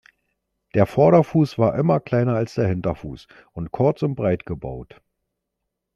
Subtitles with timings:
[0.73, 4.99] Der Vorderfuß war immer kleiner als der Hinterfuß und kurz und breit gebaut.